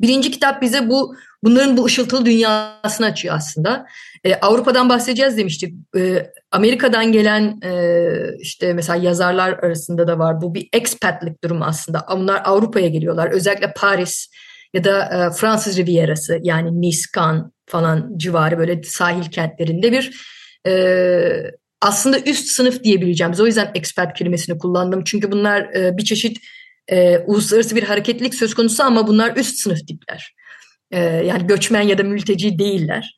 Birinci 0.00 0.30
kitap 0.30 0.62
bize 0.62 0.88
bu 0.88 1.16
bunların 1.44 1.76
bu 1.76 1.84
ışıltılı 1.84 2.26
dünyasını 2.26 3.06
açıyor 3.06 3.34
aslında. 3.36 3.86
Ee, 4.24 4.34
Avrupa'dan 4.34 4.88
bahsedeceğiz 4.88 5.36
demiştik. 5.36 5.74
Ee, 5.96 6.32
Amerika'dan 6.50 7.12
gelen 7.12 7.60
e, 7.64 8.02
işte 8.38 8.74
mesela 8.74 8.96
yazarlar 8.96 9.52
arasında 9.52 10.06
da 10.06 10.18
var. 10.18 10.42
Bu 10.42 10.54
bir 10.54 10.68
expatlik 10.72 11.44
durum 11.44 11.62
aslında. 11.62 12.06
Bunlar 12.10 12.42
Avrupa'ya 12.44 12.88
geliyorlar. 12.88 13.30
Özellikle 13.30 13.72
Paris 13.72 14.28
ya 14.74 14.84
da 14.84 15.04
e, 15.04 15.36
Fransız 15.36 15.78
Rivierası 15.78 16.38
yani 16.42 16.80
Nice, 16.80 16.98
Cannes 17.16 17.42
falan 17.66 18.12
civarı 18.16 18.58
böyle 18.58 18.82
sahil 18.82 19.30
kentlerinde 19.30 19.92
bir 19.92 20.10
e, 20.66 20.74
aslında 21.80 22.20
üst 22.20 22.46
sınıf 22.46 22.84
diyebileceğimiz. 22.84 23.40
O 23.40 23.46
yüzden 23.46 23.70
expat 23.74 24.18
kelimesini 24.18 24.58
kullandım. 24.58 25.04
Çünkü 25.04 25.32
bunlar 25.32 25.60
e, 25.74 25.96
bir 25.96 26.04
çeşit 26.04 26.38
e, 26.88 27.18
uluslararası 27.18 27.76
bir 27.76 27.82
hareketlilik 27.82 28.34
söz 28.34 28.54
konusu 28.54 28.82
ama 28.82 29.06
bunlar 29.06 29.36
üst 29.36 29.56
sınıf 29.56 29.78
tipler. 29.88 30.34
E, 30.90 31.00
yani 31.00 31.46
göçmen 31.46 31.82
ya 31.82 31.98
da 31.98 32.02
mülteci 32.02 32.58
değiller. 32.58 33.14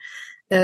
E, 0.52 0.58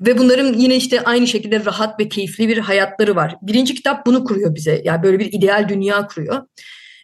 ve 0.00 0.18
bunların 0.18 0.52
yine 0.52 0.76
işte 0.76 1.00
aynı 1.00 1.26
şekilde 1.26 1.64
rahat 1.64 2.00
ve 2.00 2.08
keyifli 2.08 2.48
bir 2.48 2.58
hayatları 2.58 3.16
var. 3.16 3.36
Birinci 3.42 3.74
kitap 3.74 4.06
bunu 4.06 4.24
kuruyor 4.24 4.54
bize. 4.54 4.82
Yani 4.84 5.02
böyle 5.02 5.18
bir 5.18 5.32
ideal 5.32 5.68
dünya 5.68 6.06
kuruyor. 6.06 6.42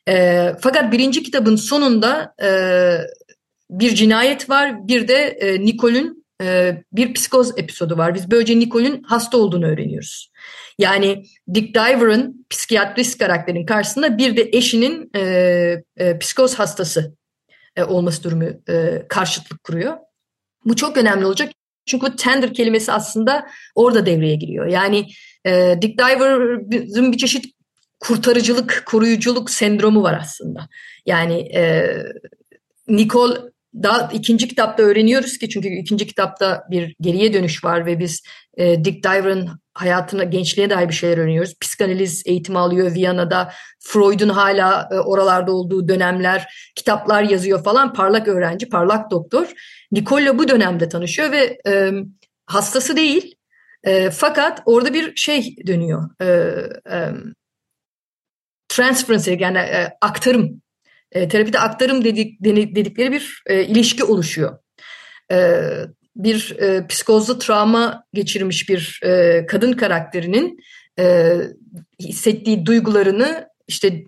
E, 0.08 0.48
fakat 0.60 0.92
birinci 0.92 1.22
kitabın 1.22 1.56
sonunda 1.56 2.34
e, 2.42 2.50
bir 3.70 3.94
cinayet 3.94 4.50
var. 4.50 4.88
Bir 4.88 5.08
de 5.08 5.14
e, 5.14 5.60
Nicole'ün 5.60 6.26
e, 6.42 6.76
bir 6.92 7.14
psikoz 7.14 7.58
episodu 7.58 7.98
var. 7.98 8.14
Biz 8.14 8.30
böylece 8.30 8.58
Nicole'ün 8.58 9.02
hasta 9.02 9.38
olduğunu 9.38 9.66
öğreniyoruz. 9.66 10.32
Yani 10.78 11.24
Dick 11.54 11.74
Diver'ın 11.74 12.46
psikiyatrist 12.50 13.18
karakterin 13.18 13.66
karşısında 13.66 14.18
bir 14.18 14.36
de 14.36 14.48
eşinin 14.52 15.10
e, 15.16 15.22
e, 15.96 16.18
psikoz 16.18 16.54
hastası 16.54 17.16
e, 17.76 17.84
olması 17.84 18.24
durumu 18.24 18.44
e, 18.68 19.02
karşıtlık 19.08 19.64
kuruyor. 19.64 19.96
Bu 20.64 20.76
çok 20.76 20.96
önemli 20.96 21.26
olacak. 21.26 21.52
Çünkü 21.86 22.06
bu 22.06 22.16
tender 22.16 22.54
kelimesi 22.54 22.92
aslında 22.92 23.46
orada 23.74 24.06
devreye 24.06 24.34
giriyor. 24.34 24.66
Yani 24.66 25.06
e, 25.46 25.78
Dick 25.82 25.98
Diver'ın 25.98 27.12
bir 27.12 27.18
çeşit 27.18 27.44
kurtarıcılık, 28.02 28.82
koruyuculuk 28.86 29.50
sendromu 29.50 30.02
var 30.02 30.18
aslında. 30.22 30.68
Yani 31.06 31.34
e, 31.34 31.94
Nicole 32.88 33.38
daha 33.74 34.10
ikinci 34.12 34.48
kitapta 34.48 34.82
öğreniyoruz 34.82 35.38
ki 35.38 35.48
çünkü 35.48 35.68
ikinci 35.68 36.06
kitapta 36.06 36.64
bir 36.70 36.96
geriye 37.00 37.32
dönüş 37.32 37.64
var 37.64 37.86
ve 37.86 37.98
biz 37.98 38.22
e, 38.56 38.84
Dick 38.84 39.04
Diver'ın 39.04 39.48
hayatına, 39.74 40.24
gençliğe 40.24 40.70
dair 40.70 40.88
bir 40.88 40.94
şeyler 40.94 41.18
öğreniyoruz. 41.18 41.54
Psikanaliz 41.60 42.22
eğitimi 42.26 42.58
alıyor 42.58 42.94
Viyana'da. 42.94 43.52
Freud'un 43.80 44.28
hala 44.28 44.88
e, 44.92 44.94
oralarda 44.94 45.52
olduğu 45.52 45.88
dönemler, 45.88 46.54
kitaplar 46.74 47.22
yazıyor 47.22 47.64
falan. 47.64 47.92
Parlak 47.92 48.28
öğrenci, 48.28 48.68
parlak 48.68 49.10
doktor. 49.10 49.52
Nicole 49.92 50.38
bu 50.38 50.48
dönemde 50.48 50.88
tanışıyor 50.88 51.32
ve 51.32 51.58
e, 51.66 51.92
hastası 52.46 52.96
değil. 52.96 53.34
E, 53.84 54.10
fakat 54.10 54.62
orada 54.66 54.94
bir 54.94 55.16
şey 55.16 55.56
dönüyor. 55.66 56.10
E, 56.20 56.26
e, 56.96 57.08
transference 58.74 59.32
yani 59.32 59.58
e, 59.58 59.96
aktarım. 60.00 60.62
E, 61.12 61.28
terapide 61.28 61.58
aktarım 61.58 62.04
dedik, 62.04 62.44
dedikleri 62.44 63.12
bir 63.12 63.42
e, 63.46 63.64
ilişki 63.64 64.04
oluşuyor. 64.04 64.58
E, 65.32 65.60
bir 66.16 66.56
e, 66.58 66.86
psikozlu 66.86 67.38
travma 67.38 68.04
geçirmiş 68.14 68.68
bir 68.68 69.00
e, 69.04 69.46
kadın 69.46 69.72
karakterinin 69.72 70.58
e, 70.98 71.36
hissettiği 72.00 72.66
duygularını 72.66 73.48
işte 73.68 74.04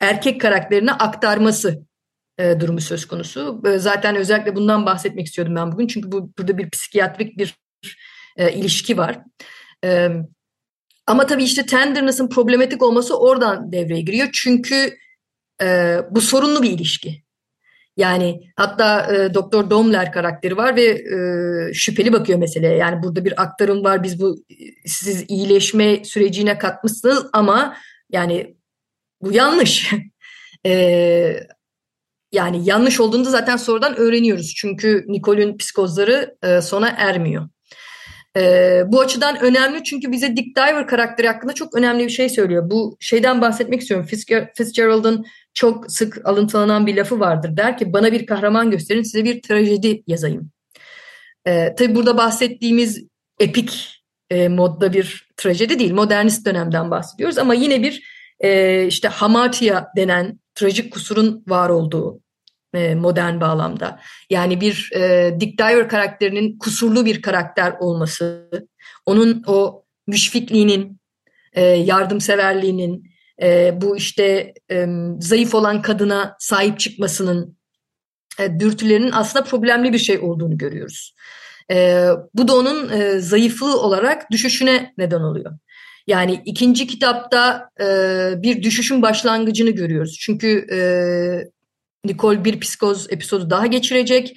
erkek 0.00 0.40
karakterine 0.40 0.92
aktarması 0.92 1.82
e, 2.38 2.60
durumu 2.60 2.80
söz 2.80 3.06
konusu. 3.06 3.62
E, 3.66 3.78
zaten 3.78 4.16
özellikle 4.16 4.56
bundan 4.56 4.86
bahsetmek 4.86 5.26
istiyordum 5.26 5.56
ben 5.56 5.72
bugün 5.72 5.86
çünkü 5.86 6.12
bu 6.12 6.32
burada 6.38 6.58
bir 6.58 6.70
psikiyatrik 6.70 7.38
bir 7.38 7.56
e, 8.36 8.52
ilişki 8.52 8.98
var. 8.98 9.18
E, 9.84 10.08
ama 11.08 11.26
tabii 11.26 11.44
işte 11.44 11.66
tenderness'ın 11.66 12.28
problematik 12.28 12.82
olması 12.82 13.18
oradan 13.18 13.72
devreye 13.72 14.00
giriyor 14.00 14.28
çünkü 14.32 14.96
e, 15.62 15.96
bu 16.10 16.20
sorunlu 16.20 16.62
bir 16.62 16.70
ilişki. 16.70 17.22
Yani 17.96 18.40
hatta 18.56 19.14
e, 19.14 19.34
Doktor 19.34 19.70
Domler 19.70 20.12
karakteri 20.12 20.56
var 20.56 20.76
ve 20.76 20.84
e, 20.84 21.74
şüpheli 21.74 22.12
bakıyor 22.12 22.38
meseleye. 22.38 22.76
Yani 22.76 23.02
burada 23.02 23.24
bir 23.24 23.42
aktarım 23.42 23.84
var. 23.84 24.02
Biz 24.02 24.20
bu 24.20 24.36
siz 24.86 25.24
iyileşme 25.28 26.04
sürecine 26.04 26.58
katmışsınız 26.58 27.26
ama 27.32 27.76
yani 28.10 28.56
bu 29.22 29.32
yanlış. 29.32 29.92
e, 30.66 31.40
yani 32.32 32.68
yanlış 32.68 33.00
olduğunu 33.00 33.24
zaten 33.24 33.56
sonradan 33.56 33.96
öğreniyoruz. 33.96 34.54
Çünkü 34.56 35.04
Nicole'ün 35.08 35.56
psikozları 35.56 36.36
e, 36.42 36.60
sona 36.60 36.88
ermiyor. 36.88 37.48
E, 38.38 38.82
bu 38.86 39.00
açıdan 39.00 39.40
önemli 39.40 39.84
çünkü 39.84 40.12
bize 40.12 40.36
Dick 40.36 40.56
Diver 40.56 40.86
karakteri 40.86 41.28
hakkında 41.28 41.52
çok 41.52 41.76
önemli 41.76 42.04
bir 42.04 42.10
şey 42.10 42.28
söylüyor. 42.28 42.70
Bu 42.70 42.96
şeyden 43.00 43.40
bahsetmek 43.40 43.80
istiyorum. 43.80 44.06
Fitzgerald'ın 44.56 45.26
çok 45.54 45.92
sık 45.92 46.26
alıntılanan 46.26 46.86
bir 46.86 46.96
lafı 46.96 47.20
vardır. 47.20 47.56
Der 47.56 47.78
ki 47.78 47.92
bana 47.92 48.12
bir 48.12 48.26
kahraman 48.26 48.70
gösterin 48.70 49.02
size 49.02 49.24
bir 49.24 49.42
trajedi 49.42 50.02
yazayım. 50.06 50.50
Ee, 51.46 51.74
tabii 51.78 51.94
burada 51.94 52.16
bahsettiğimiz 52.16 53.04
epik 53.40 54.02
e, 54.30 54.48
modda 54.48 54.92
bir 54.92 55.28
trajedi 55.36 55.78
değil. 55.78 55.92
Modernist 55.92 56.46
dönemden 56.46 56.90
bahsediyoruz 56.90 57.38
ama 57.38 57.54
yine 57.54 57.82
bir 57.82 58.02
e, 58.40 58.84
işte 58.86 59.08
hamartia 59.08 59.86
denen 59.96 60.40
trajik 60.54 60.92
kusurun 60.92 61.44
var 61.48 61.70
olduğu 61.70 62.20
modern 62.74 63.40
bağlamda. 63.40 64.00
Yani 64.30 64.60
bir 64.60 64.90
e, 64.94 65.36
Dick 65.40 65.58
Diver 65.58 65.88
karakterinin 65.88 66.58
kusurlu 66.58 67.04
bir 67.04 67.22
karakter 67.22 67.72
olması, 67.80 68.50
onun 69.06 69.42
o 69.46 69.84
müşfikliğinin, 70.06 71.00
e, 71.52 71.62
yardımseverliğinin, 71.62 73.10
e, 73.42 73.80
bu 73.80 73.96
işte 73.96 74.54
e, 74.70 74.86
zayıf 75.20 75.54
olan 75.54 75.82
kadına 75.82 76.36
sahip 76.38 76.78
çıkmasının, 76.78 77.58
e, 78.40 78.60
dürtülerinin 78.60 79.12
aslında 79.12 79.44
problemli 79.44 79.92
bir 79.92 79.98
şey 79.98 80.18
olduğunu 80.18 80.58
görüyoruz. 80.58 81.14
E, 81.70 82.08
bu 82.34 82.48
da 82.48 82.56
onun 82.56 82.90
e, 82.90 83.18
zayıflığı 83.18 83.80
olarak 83.80 84.30
düşüşüne 84.30 84.94
neden 84.98 85.20
oluyor. 85.20 85.58
Yani 86.06 86.42
ikinci 86.44 86.86
kitapta 86.86 87.70
e, 87.80 87.84
bir 88.42 88.62
düşüşün 88.62 89.02
başlangıcını 89.02 89.70
görüyoruz. 89.70 90.16
Çünkü 90.20 90.66
e, 90.72 90.78
Nicole 92.08 92.44
bir 92.44 92.60
psikoz 92.60 93.12
episodu 93.12 93.50
daha 93.50 93.66
geçirecek. 93.66 94.36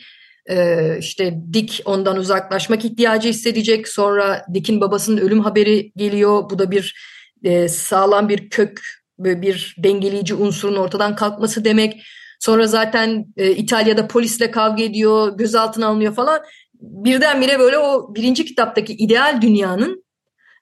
Ee, 0.50 0.98
işte 1.00 1.34
Dick 1.54 1.82
ondan 1.86 2.18
uzaklaşmak 2.18 2.86
ihtiyacı 2.86 3.30
hissedecek. 3.30 3.88
Sonra 3.88 4.46
Dick'in 4.54 4.82
babasının 4.82 5.22
ölüm 5.22 5.40
haberi 5.40 5.92
geliyor. 5.96 6.50
Bu 6.50 6.60
da 6.60 6.72
bir 6.72 6.96
e, 7.44 7.68
sağlam 7.68 8.30
bir 8.30 8.50
kök, 8.50 8.82
bir 9.20 9.75
dengeleyici 9.78 10.34
unsurun 10.36 10.75
ortadan 10.75 11.16
kalkması 11.16 11.66
demek. 11.66 12.04
Sonra 12.40 12.68
zaten 12.68 13.25
e, 13.38 13.51
İtalya'da 13.51 14.08
polisle 14.08 14.51
kavga 14.51 14.84
ediyor, 14.84 15.38
gözaltına 15.38 15.88
alınıyor 15.88 16.16
falan. 16.16 16.42
Birdenbire 16.82 17.60
böyle 17.60 17.78
o 17.78 18.16
birinci 18.16 18.46
kitaptaki 18.46 18.94
ideal 18.94 19.42
dünyanın 19.42 20.04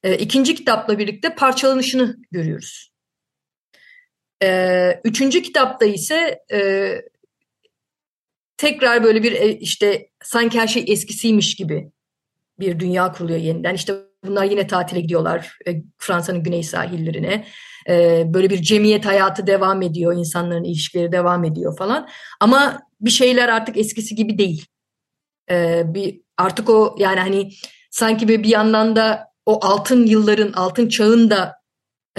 e, 0.04 0.18
ikinci 0.18 0.56
kitapla 0.56 1.00
birlikte 1.00 1.36
parçalanışını 1.36 2.18
görüyoruz. 2.32 2.89
E, 4.44 5.02
üçüncü 5.04 5.42
kitapta 5.42 5.86
ise 5.86 6.40
e, 6.52 6.92
tekrar 8.58 9.04
böyle 9.04 9.24
bir 9.24 9.32
e, 9.32 9.52
işte 9.52 10.10
sanki 10.24 10.60
her 10.60 10.68
şey 10.68 10.86
eskisiymiş 10.88 11.56
gibi 11.56 11.92
bir 12.60 12.80
dünya 12.80 13.12
kuruluyor 13.12 13.40
yeniden. 13.40 13.76
İşte 13.76 13.94
bunlar 14.26 14.46
yine 14.46 14.68
tatile 14.68 15.02
gidiyorlar 15.02 15.58
e, 15.68 15.72
Fransa'nın 15.98 16.44
güney 16.44 16.64
sahillerine. 16.64 17.46
E, 17.90 18.24
böyle 18.34 18.50
bir 18.50 18.62
cemiyet 18.62 19.06
hayatı 19.06 19.48
devam 19.48 19.82
ediyor, 19.82 20.14
insanların 20.18 20.64
ilişkileri 20.64 21.12
devam 21.12 21.44
ediyor 21.44 21.78
falan. 21.78 22.10
Ama 22.40 22.82
bir 23.02 23.10
şeyler 23.10 23.50
artık 23.50 23.78
eskisi 23.78 24.16
gibi 24.16 24.38
değil. 24.38 24.66
E, 25.52 25.84
bir 25.86 26.22
artık 26.38 26.70
o 26.70 26.96
yani 27.00 27.20
hani 27.20 27.52
sanki 27.92 28.28
bir 28.28 28.44
bir 28.44 28.50
yandan 28.50 28.96
da 28.96 29.30
o 29.46 29.66
altın 29.66 30.06
yılların, 30.06 30.52
altın 30.54 30.90
çağın 30.90 31.30
da 31.30 31.59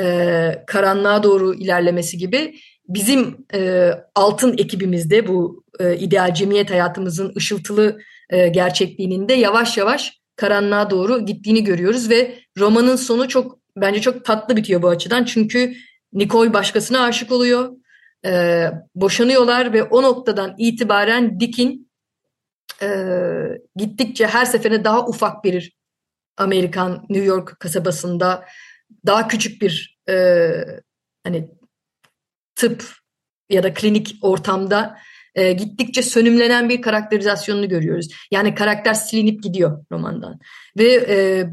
e, 0.00 0.64
karanlığa 0.66 1.22
doğru 1.22 1.54
ilerlemesi 1.54 2.18
gibi 2.18 2.54
bizim 2.88 3.46
e, 3.54 3.90
altın 4.14 4.52
ekibimizde 4.58 5.28
bu 5.28 5.64
e, 5.80 5.96
ideal 5.96 6.34
cemiyet 6.34 6.70
hayatımızın 6.70 7.32
ışıltılı 7.36 7.98
e, 8.30 8.48
gerçekliğinin 8.48 9.28
de 9.28 9.32
yavaş 9.32 9.78
yavaş 9.78 10.20
karanlığa 10.36 10.90
doğru 10.90 11.26
gittiğini 11.26 11.64
görüyoruz 11.64 12.10
ve 12.10 12.38
romanın 12.58 12.96
sonu 12.96 13.28
çok 13.28 13.58
bence 13.76 14.00
çok 14.00 14.24
tatlı 14.24 14.56
bitiyor 14.56 14.82
bu 14.82 14.88
açıdan. 14.88 15.24
Çünkü 15.24 15.74
Nicole 16.12 16.52
başkasına 16.52 17.02
aşık 17.02 17.32
oluyor, 17.32 17.70
e, 18.26 18.64
boşanıyorlar 18.94 19.72
ve 19.72 19.82
o 19.82 20.02
noktadan 20.02 20.54
itibaren 20.58 21.40
Dick'in 21.40 21.90
e, 22.82 22.88
gittikçe 23.76 24.26
her 24.26 24.44
seferinde 24.44 24.84
daha 24.84 25.06
ufak 25.06 25.44
bir 25.44 25.76
Amerikan 26.36 27.06
New 27.08 27.26
York 27.26 27.56
kasabasında 27.60 28.44
daha 29.06 29.28
küçük 29.28 29.62
bir 29.62 29.89
e, 30.08 30.50
hani 31.24 31.48
tıp 32.54 32.84
ya 33.50 33.62
da 33.62 33.74
klinik 33.74 34.16
ortamda 34.22 34.96
e, 35.34 35.52
gittikçe 35.52 36.02
sönümlenen 36.02 36.68
bir 36.68 36.82
karakterizasyonunu 36.82 37.68
görüyoruz. 37.68 38.08
Yani 38.30 38.54
karakter 38.54 38.94
silinip 38.94 39.42
gidiyor 39.42 39.84
romandan. 39.92 40.38
Ve 40.78 40.92
e, 41.08 41.46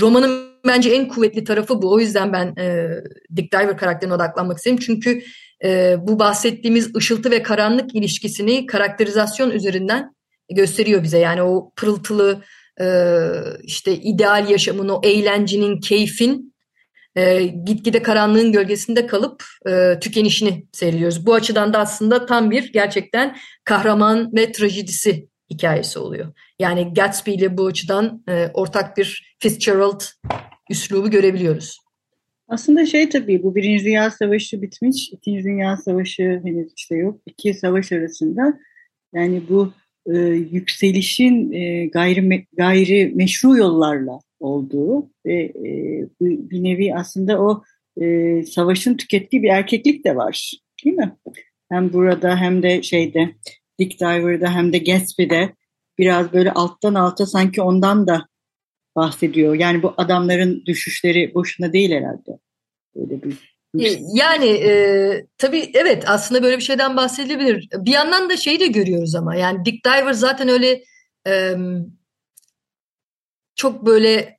romanın 0.00 0.48
bence 0.66 0.90
en 0.90 1.08
kuvvetli 1.08 1.44
tarafı 1.44 1.82
bu. 1.82 1.92
O 1.92 2.00
yüzden 2.00 2.32
ben 2.32 2.54
e, 2.58 2.88
Dick 3.36 3.52
Diver 3.52 3.76
karakterine 3.76 4.14
odaklanmak 4.14 4.56
istedim. 4.58 4.78
Çünkü 4.78 5.22
e, 5.64 5.96
bu 6.00 6.18
bahsettiğimiz 6.18 6.96
ışıltı 6.96 7.30
ve 7.30 7.42
karanlık 7.42 7.94
ilişkisini 7.94 8.66
karakterizasyon 8.66 9.50
üzerinden 9.50 10.14
gösteriyor 10.50 11.02
bize. 11.02 11.18
Yani 11.18 11.42
o 11.42 11.72
pırıltılı 11.76 12.42
e, 12.80 12.86
işte 13.62 13.92
ideal 13.92 14.50
yaşamın, 14.50 14.88
o 14.88 15.00
eğlencenin, 15.04 15.80
keyfin 15.80 16.47
e, 17.18 17.46
gitgide 17.46 18.02
karanlığın 18.02 18.52
gölgesinde 18.52 19.06
kalıp 19.06 19.44
e, 19.68 20.00
tükenişini 20.00 20.66
seyrediyoruz. 20.72 21.26
Bu 21.26 21.34
açıdan 21.34 21.72
da 21.72 21.78
aslında 21.78 22.26
tam 22.26 22.50
bir 22.50 22.72
gerçekten 22.72 23.36
kahraman 23.64 24.32
ve 24.36 24.52
trajedisi 24.52 25.28
hikayesi 25.50 25.98
oluyor. 25.98 26.32
Yani 26.58 26.94
Gatsby 26.94 27.30
ile 27.30 27.56
bu 27.56 27.66
açıdan 27.66 28.22
e, 28.28 28.46
ortak 28.54 28.96
bir 28.96 29.36
Fitzgerald 29.38 30.00
üslubu 30.70 31.10
görebiliyoruz. 31.10 31.78
Aslında 32.48 32.86
şey 32.86 33.08
tabii 33.08 33.42
bu 33.42 33.54
Birinci 33.54 33.84
Dünya 33.84 34.10
Savaşı 34.10 34.62
bitmiş, 34.62 35.10
İkinci 35.12 35.44
Dünya 35.44 35.76
Savaşı 35.76 36.40
henüz 36.44 36.72
işte 36.76 36.96
yok. 36.96 37.20
İki 37.26 37.54
savaş 37.54 37.92
arasında 37.92 38.58
yani 39.14 39.42
bu 39.48 39.72
e, 40.06 40.18
yükselişin 40.28 41.52
e, 41.52 41.86
gayri, 41.86 42.46
gayri 42.56 43.12
meşru 43.14 43.56
yollarla 43.56 44.18
olduğu 44.40 45.10
ve 45.26 45.42
e, 45.42 46.08
bir 46.20 46.62
nevi 46.62 46.94
aslında 46.94 47.42
o 47.42 47.62
e, 48.00 48.42
savaşın 48.42 48.96
tükettiği 48.96 49.42
bir 49.42 49.48
erkeklik 49.48 50.04
de 50.04 50.16
var. 50.16 50.52
Değil 50.84 50.96
mi? 50.96 51.16
Hem 51.70 51.92
burada 51.92 52.36
hem 52.36 52.62
de 52.62 52.82
şeyde 52.82 53.34
Dick 53.78 54.00
Diver'da 54.00 54.54
hem 54.54 54.72
de 54.72 54.78
Gatsby'de 54.78 55.54
biraz 55.98 56.32
böyle 56.32 56.52
alttan 56.52 56.94
alta 56.94 57.26
sanki 57.26 57.62
ondan 57.62 58.06
da 58.06 58.26
bahsediyor. 58.96 59.54
Yani 59.54 59.82
bu 59.82 59.94
adamların 59.96 60.62
düşüşleri 60.66 61.34
boşuna 61.34 61.72
değil 61.72 61.90
herhalde. 61.90 62.38
Böyle 62.96 63.22
bir 63.22 63.58
e, 63.78 63.98
yani 64.14 64.46
e, 64.46 65.26
tabii 65.38 65.70
evet 65.74 66.04
aslında 66.06 66.42
böyle 66.42 66.56
bir 66.56 66.62
şeyden 66.62 66.96
bahsedilebilir. 66.96 67.68
Bir 67.72 67.90
yandan 67.90 68.30
da 68.30 68.36
şeyi 68.36 68.60
de 68.60 68.66
görüyoruz 68.66 69.14
ama 69.14 69.34
yani 69.36 69.64
Dick 69.64 69.84
Diver 69.84 70.12
zaten 70.12 70.48
öyle 70.48 70.82
e, 71.26 71.54
çok 73.58 73.86
böyle 73.86 74.38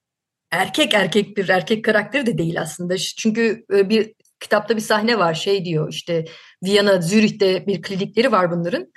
erkek 0.51 0.93
erkek 0.93 1.37
bir 1.37 1.49
erkek 1.49 1.85
karakteri 1.85 2.25
de 2.25 2.37
değil 2.37 2.61
aslında. 2.61 2.97
Çünkü 2.97 3.65
e, 3.73 3.89
bir 3.89 4.13
kitapta 4.39 4.75
bir 4.75 4.81
sahne 4.81 5.19
var 5.19 5.33
şey 5.33 5.65
diyor 5.65 5.89
işte 5.93 6.25
Viyana, 6.63 7.01
Zürih'te 7.01 7.67
bir 7.67 7.81
klinikleri 7.81 8.31
var 8.31 8.51
bunların. 8.51 8.87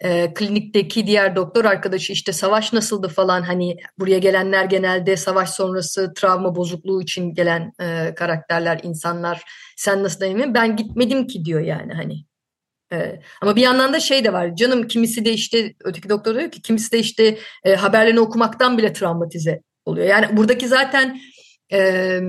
E, 0.00 0.34
klinikteki 0.34 1.06
diğer 1.06 1.36
doktor 1.36 1.64
arkadaşı 1.64 2.12
işte 2.12 2.32
savaş 2.32 2.72
nasıldı 2.72 3.08
falan 3.08 3.42
hani 3.42 3.76
buraya 3.98 4.18
gelenler 4.18 4.64
genelde 4.64 5.16
savaş 5.16 5.50
sonrası 5.50 6.12
travma 6.16 6.56
bozukluğu 6.56 7.02
için 7.02 7.34
gelen 7.34 7.72
e, 7.80 8.14
karakterler, 8.14 8.80
insanlar. 8.82 9.42
Sen 9.76 10.02
nasıl 10.02 10.24
emin? 10.24 10.54
Ben 10.54 10.76
gitmedim 10.76 11.26
ki 11.26 11.44
diyor 11.44 11.60
yani 11.60 11.92
hani. 11.92 12.31
Evet. 12.92 13.22
Ama 13.42 13.56
bir 13.56 13.60
yandan 13.60 13.92
da 13.92 14.00
şey 14.00 14.24
de 14.24 14.32
var. 14.32 14.56
Canım 14.56 14.88
kimisi 14.88 15.24
de 15.24 15.32
işte 15.32 15.74
öteki 15.84 16.08
doktor 16.08 16.34
diyor 16.34 16.50
ki 16.50 16.62
kimisi 16.62 16.92
de 16.92 16.98
işte 16.98 17.38
e, 17.64 17.74
haberlerini 17.74 18.20
okumaktan 18.20 18.78
bile 18.78 18.92
travmatize 18.92 19.62
oluyor. 19.84 20.06
Yani 20.06 20.36
buradaki 20.36 20.68
zaten 20.68 21.20
e, 21.72 22.20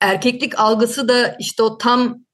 erkeklik 0.00 0.60
algısı 0.60 1.08
da 1.08 1.36
işte 1.40 1.62
o 1.62 1.78
tam 1.78 2.24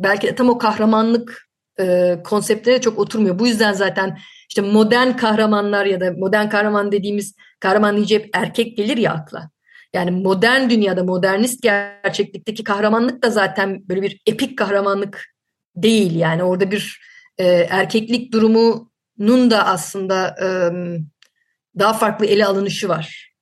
belki 0.00 0.26
de 0.26 0.34
tam 0.34 0.48
o 0.48 0.58
kahramanlık 0.58 1.48
e, 1.80 2.16
konseptlere 2.24 2.80
çok 2.80 2.98
oturmuyor. 2.98 3.38
Bu 3.38 3.46
yüzden 3.46 3.72
zaten 3.72 4.18
işte 4.48 4.62
modern 4.62 5.16
kahramanlar 5.16 5.86
ya 5.86 6.00
da 6.00 6.12
modern 6.12 6.48
kahraman 6.48 6.92
dediğimiz 6.92 7.34
kahraman 7.60 7.96
deyince 7.96 8.14
hep 8.14 8.30
erkek 8.32 8.76
gelir 8.76 8.96
ya 8.96 9.12
akla. 9.12 9.50
Yani 9.92 10.10
modern 10.10 10.70
dünyada 10.70 11.04
modernist 11.04 11.62
gerçeklikteki 11.62 12.64
kahramanlık 12.64 13.22
da 13.22 13.30
zaten 13.30 13.88
böyle 13.88 14.02
bir 14.02 14.20
epik 14.26 14.58
kahramanlık 14.58 15.30
değil 15.76 16.16
yani 16.16 16.42
orada 16.42 16.70
bir 16.70 17.00
e, 17.38 17.44
erkeklik 17.70 18.32
durumunun 18.32 19.50
da 19.50 19.66
aslında 19.66 20.36
e, 20.42 20.48
daha 21.78 21.92
farklı 21.92 22.26
ele 22.26 22.46
alınışı 22.46 22.88
var 22.88 23.34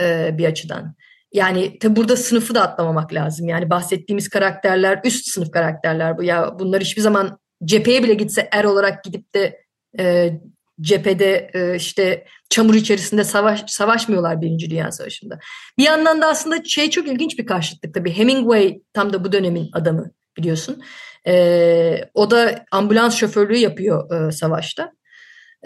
e, 0.00 0.38
bir 0.38 0.44
açıdan. 0.44 0.94
Yani 1.32 1.78
tabi 1.78 1.96
burada 1.96 2.16
sınıfı 2.16 2.54
da 2.54 2.62
atlamamak 2.62 3.14
lazım. 3.14 3.48
Yani 3.48 3.70
bahsettiğimiz 3.70 4.28
karakterler 4.28 5.00
üst 5.04 5.26
sınıf 5.26 5.50
karakterler 5.50 6.18
bu. 6.18 6.22
Ya 6.22 6.58
bunlar 6.58 6.80
hiçbir 6.80 7.02
zaman 7.02 7.38
cepheye 7.64 8.02
bile 8.02 8.14
gitse 8.14 8.48
er 8.52 8.64
olarak 8.64 9.04
gidip 9.04 9.34
de 9.34 9.60
e, 9.98 10.32
cephede 10.80 11.50
e, 11.54 11.76
işte 11.76 12.24
çamur 12.50 12.74
içerisinde 12.74 13.24
savaş 13.24 13.64
savaşmıyorlar 13.66 14.40
Birinci 14.40 14.70
Dünya 14.70 14.92
Savaşı'nda. 14.92 15.38
Bir 15.78 15.84
yandan 15.84 16.22
da 16.22 16.26
aslında 16.26 16.64
şey 16.64 16.90
çok 16.90 17.08
ilginç 17.08 17.38
bir 17.38 17.46
karşıtlık 17.46 17.94
tabii. 17.94 18.12
Hemingway 18.12 18.80
tam 18.92 19.12
da 19.12 19.24
bu 19.24 19.32
dönemin 19.32 19.70
adamı 19.72 20.10
biliyorsun. 20.36 20.82
E, 21.26 22.00
o 22.14 22.30
da 22.30 22.64
ambulans 22.70 23.16
şoförlüğü 23.16 23.56
yapıyor 23.56 24.28
e, 24.28 24.32
savaşta. 24.32 24.92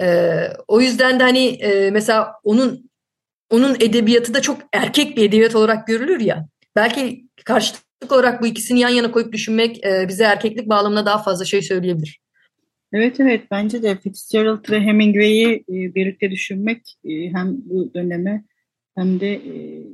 E, 0.01 0.39
o 0.69 0.81
yüzden 0.81 1.21
de 1.21 1.23
hani 1.23 1.47
e, 1.47 1.91
mesela 1.91 2.33
onun 2.43 2.91
onun 3.51 3.75
edebiyatı 3.75 4.35
da 4.35 4.43
çok 4.43 4.61
erkek 4.73 5.17
bir 5.17 5.29
edebiyat 5.29 5.55
olarak 5.55 5.87
görülür 5.87 6.21
ya. 6.21 6.49
Belki 6.77 7.29
karşılıklı 7.45 8.17
olarak 8.17 8.43
bu 8.43 8.47
ikisini 8.47 8.81
yan 8.81 8.89
yana 8.89 9.11
koyup 9.11 9.33
düşünmek 9.33 9.87
e, 9.87 10.09
bize 10.09 10.25
erkeklik 10.25 10.69
bağlamında 10.69 11.07
daha 11.07 11.23
fazla 11.23 11.45
şey 11.45 11.63
söyleyebilir. 11.63 12.21
Evet 12.93 13.21
evet 13.21 13.43
bence 13.51 13.83
de 13.83 13.97
Fitzgerald 13.97 14.71
ve 14.71 14.81
Hemingway'i 14.81 15.55
e, 15.55 15.95
birlikte 15.95 16.31
düşünmek 16.31 16.99
e, 17.05 17.11
hem 17.11 17.57
bu 17.65 17.95
döneme 17.95 18.45
hem 18.95 19.21
de 19.21 19.35
e, 19.35 19.85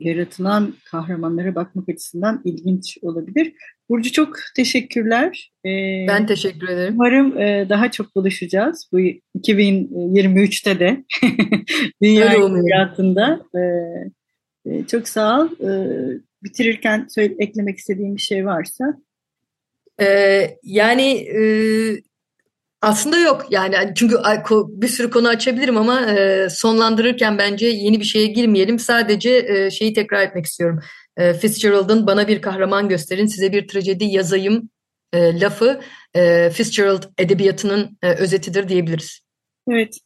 yaratılan 0.00 0.74
kahramanlara 0.84 1.54
bakmak 1.54 1.88
açısından 1.88 2.42
ilginç 2.44 2.98
olabilir. 3.02 3.52
Burcu 3.88 4.12
çok 4.12 4.36
teşekkürler. 4.56 5.52
Ee, 5.64 6.06
ben 6.08 6.26
teşekkür 6.26 6.68
ederim. 6.68 6.94
Umarım 6.94 7.38
e, 7.38 7.66
daha 7.68 7.90
çok 7.90 8.16
buluşacağız 8.16 8.88
bu 8.92 9.00
2023'te 9.00 10.80
de 10.80 11.04
dünya 12.02 12.28
hayatında. 12.28 13.40
E, 13.54 13.60
e, 14.66 14.86
çok 14.86 15.08
sağ 15.08 15.40
ol. 15.40 15.48
E, 15.60 15.70
bitirirken 16.42 17.06
söyle, 17.08 17.34
eklemek 17.38 17.78
istediğim 17.78 18.16
bir 18.16 18.20
şey 18.20 18.46
varsa. 18.46 18.84
Ee, 20.00 20.56
yani 20.62 21.12
e, 21.12 21.42
aslında 22.82 23.18
yok 23.18 23.46
yani 23.50 23.74
çünkü 23.94 24.16
bir 24.50 24.88
sürü 24.88 25.10
konu 25.10 25.28
açabilirim 25.28 25.76
ama 25.76 26.10
e, 26.10 26.48
sonlandırırken 26.50 27.38
bence 27.38 27.66
yeni 27.66 28.00
bir 28.00 28.04
şeye 28.04 28.26
girmeyelim. 28.26 28.78
Sadece 28.78 29.46
e, 29.48 29.70
şeyi 29.70 29.92
tekrar 29.92 30.22
etmek 30.22 30.46
istiyorum. 30.46 30.80
E, 31.18 31.34
Fitzgerald'ın 31.34 32.06
bana 32.06 32.28
bir 32.28 32.42
kahraman 32.42 32.88
gösterin 32.88 33.26
size 33.26 33.52
bir 33.52 33.68
trajedi 33.68 34.04
yazayım 34.04 34.70
e, 35.12 35.40
lafı 35.40 35.80
e, 36.14 36.50
Fitzgerald 36.50 37.02
edebiyatının 37.18 37.98
e, 38.02 38.14
özetidir 38.14 38.68
diyebiliriz. 38.68 39.20
Evet 39.70 39.98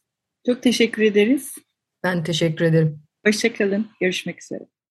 çok 0.45 0.63
teşekkür 0.63 1.03
ederiz. 1.03 1.55
Ben 2.03 2.23
teşekkür 2.23 2.65
ederim. 2.65 3.03
Hoşçakalın 3.25 3.87
görüşmek 4.01 4.43
üzere. 4.43 4.73